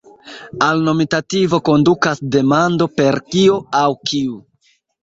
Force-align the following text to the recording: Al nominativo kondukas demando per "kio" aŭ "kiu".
Al 0.67 0.81
nominativo 0.87 1.61
kondukas 1.71 2.25
demando 2.37 2.91
per 2.99 3.23
"kio" 3.31 3.63
aŭ 3.85 3.89
"kiu". 4.11 4.43